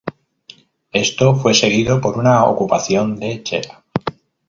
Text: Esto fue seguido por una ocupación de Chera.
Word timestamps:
Esto 0.93 1.35
fue 1.35 1.53
seguido 1.53 2.01
por 2.01 2.17
una 2.17 2.45
ocupación 2.45 3.19
de 3.19 3.43
Chera. 3.43 3.83